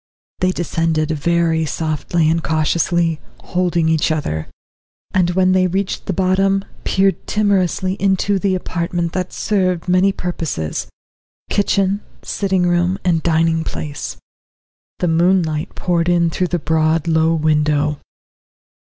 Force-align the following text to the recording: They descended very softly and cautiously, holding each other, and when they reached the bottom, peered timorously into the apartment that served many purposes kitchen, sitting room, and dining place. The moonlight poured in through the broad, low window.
They 0.39 0.51
descended 0.51 1.11
very 1.11 1.63
softly 1.67 2.27
and 2.27 2.43
cautiously, 2.43 3.19
holding 3.41 3.87
each 3.87 4.11
other, 4.11 4.47
and 5.11 5.29
when 5.35 5.51
they 5.51 5.67
reached 5.67 6.07
the 6.07 6.11
bottom, 6.11 6.65
peered 6.83 7.27
timorously 7.27 7.97
into 8.01 8.39
the 8.39 8.55
apartment 8.55 9.11
that 9.13 9.31
served 9.31 9.87
many 9.87 10.11
purposes 10.11 10.87
kitchen, 11.51 12.01
sitting 12.23 12.63
room, 12.65 12.97
and 13.05 13.21
dining 13.21 13.63
place. 13.63 14.17
The 14.97 15.07
moonlight 15.07 15.75
poured 15.75 16.09
in 16.09 16.31
through 16.31 16.47
the 16.47 16.57
broad, 16.57 17.07
low 17.07 17.35
window. 17.35 17.99